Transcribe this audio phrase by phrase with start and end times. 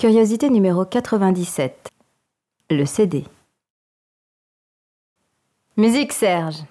[0.00, 1.90] Curiosité numéro 97.
[2.70, 3.24] Le CD.
[5.76, 6.64] Musique Serge.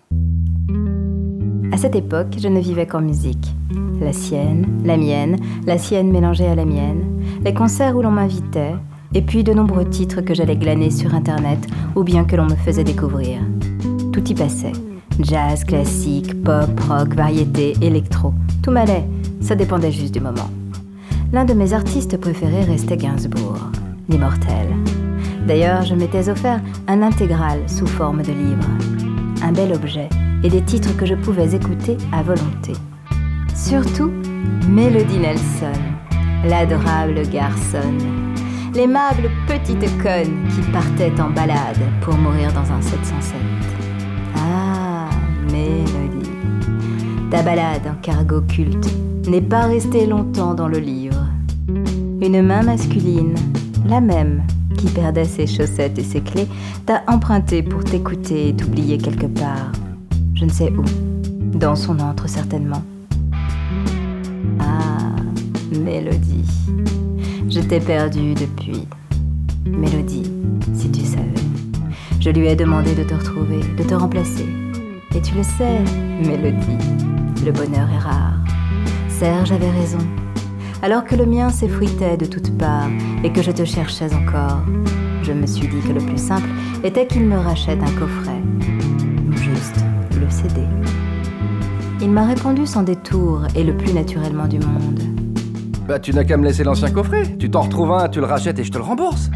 [1.71, 3.53] À cette époque, je ne vivais qu'en musique.
[4.01, 5.37] La sienne, la mienne,
[5.67, 8.73] la sienne mélangée à la mienne, les concerts où l'on m'invitait,
[9.13, 11.59] et puis de nombreux titres que j'allais glaner sur Internet
[11.95, 13.41] ou bien que l'on me faisait découvrir.
[14.11, 14.73] Tout y passait.
[15.19, 18.33] Jazz, classique, pop, rock, variété, électro.
[18.63, 19.07] Tout m'allait,
[19.39, 20.49] ça dépendait juste du moment.
[21.31, 23.69] L'un de mes artistes préférés restait Gainsbourg,
[24.09, 24.67] l'immortel.
[25.47, 28.67] D'ailleurs, je m'étais offert un intégral sous forme de livre.
[29.43, 30.09] Un bel objet
[30.43, 32.73] et des titres que je pouvais écouter à volonté.
[33.53, 34.11] Surtout,
[34.67, 35.79] Melody Nelson,
[36.45, 37.93] l'adorable garçon,
[38.73, 43.35] l'aimable petite conne qui partait en balade pour mourir dans un 707.
[44.35, 45.09] Ah,
[45.51, 46.31] Mélodie,
[47.29, 48.89] ta balade en cargo culte
[49.27, 51.08] n'est pas restée longtemps dans le livre
[52.29, 53.33] une main masculine,
[53.87, 54.43] la même,
[54.77, 56.47] qui perdait ses chaussettes et ses clés,
[56.85, 59.71] t'a emprunté pour t'écouter et t'oublier quelque part.
[60.35, 60.83] Je ne sais où.
[61.57, 62.83] Dans son antre certainement.
[64.59, 65.15] Ah,
[65.71, 66.45] Mélodie.
[67.49, 68.87] Je t'ai perdue depuis.
[69.65, 70.31] Mélodie,
[70.75, 71.33] si tu savais.
[72.19, 74.45] Je lui ai demandé de te retrouver, de te remplacer.
[75.15, 75.79] Et tu le sais,
[76.23, 76.77] Mélodie,
[77.43, 78.37] le bonheur est rare.
[79.07, 79.97] Serge avait raison
[80.81, 82.89] alors que le mien s'effritait de toutes parts
[83.23, 84.59] et que je te cherchais encore.
[85.23, 86.49] Je me suis dit que le plus simple
[86.83, 88.41] était qu'il me rachète un coffret,
[89.27, 89.75] ou juste
[90.19, 90.61] le CD.
[92.01, 95.01] Il m'a répondu sans détour et le plus naturellement du monde.
[95.87, 97.23] Bah tu n'as qu'à me laisser l'ancien coffret.
[97.37, 99.29] Tu t'en retrouves un, tu le rachètes et je te le rembourse.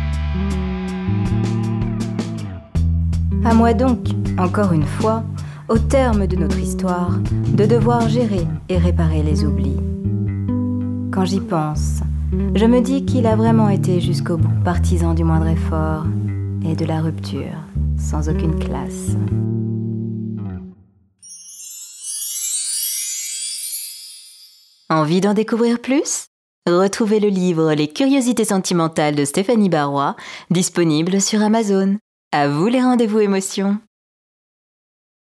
[3.43, 4.07] À moi donc,
[4.37, 5.23] encore une fois,
[5.67, 7.11] au terme de notre histoire,
[7.53, 9.77] de devoir gérer et réparer les oublis.
[11.13, 11.99] Quand j'y pense,
[12.55, 16.05] je me dis qu'il a vraiment été jusqu'au bout partisan du moindre effort
[16.65, 17.53] et de la rupture,
[17.99, 19.15] sans aucune classe.
[24.89, 26.29] Envie d'en découvrir plus?
[26.67, 30.15] Retrouvez le livre Les curiosités sentimentales de Stéphanie Barrois,
[30.49, 31.97] disponible sur Amazon.
[32.31, 33.77] À vous les rendez-vous émotions